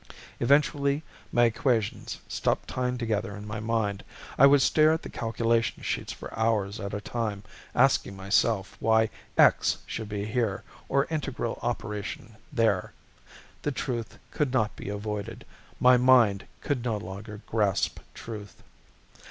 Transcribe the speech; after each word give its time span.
Eventually 0.39 1.03
my 1.31 1.43
equations 1.43 2.19
stopped 2.27 2.67
tying 2.69 2.97
together 2.97 3.35
in 3.37 3.45
my 3.45 3.59
mind. 3.59 4.03
I 4.35 4.47
would 4.47 4.63
stare 4.63 4.91
at 4.91 5.03
the 5.03 5.11
calculation 5.11 5.83
sheets 5.83 6.11
for 6.11 6.33
hours 6.35 6.79
at 6.79 6.95
a 6.95 6.99
time, 7.01 7.43
asking 7.75 8.15
myself 8.15 8.75
why 8.79 9.11
x 9.37 9.77
should 9.85 10.09
be 10.09 10.25
here 10.25 10.63
or 10.89 11.05
integral 11.11 11.59
operation 11.61 12.35
there. 12.51 12.93
The 13.61 13.71
truth 13.71 14.17
could 14.31 14.51
not 14.51 14.75
be 14.75 14.89
avoided: 14.89 15.45
my 15.79 15.97
mind 15.97 16.47
could 16.61 16.83
no 16.83 16.97
longer 16.97 17.41
grasp 17.45 17.99
truth. 18.15 18.63